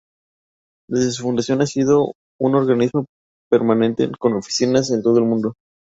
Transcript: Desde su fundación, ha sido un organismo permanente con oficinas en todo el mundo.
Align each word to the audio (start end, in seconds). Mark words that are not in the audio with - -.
Desde 0.89 1.11
su 1.11 1.21
fundación, 1.21 1.61
ha 1.61 1.67
sido 1.67 2.15
un 2.39 2.55
organismo 2.55 3.05
permanente 3.51 4.09
con 4.17 4.33
oficinas 4.33 4.89
en 4.89 5.03
todo 5.03 5.19
el 5.19 5.25
mundo. 5.25 5.53